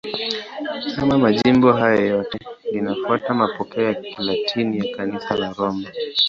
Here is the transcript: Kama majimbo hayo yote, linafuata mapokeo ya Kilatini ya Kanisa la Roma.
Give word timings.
Kama 0.95 1.17
majimbo 1.17 1.73
hayo 1.73 2.05
yote, 2.07 2.39
linafuata 2.71 3.33
mapokeo 3.33 3.83
ya 3.83 3.95
Kilatini 3.95 4.77
ya 4.87 4.95
Kanisa 4.97 5.35
la 5.35 5.53
Roma. 5.53 5.89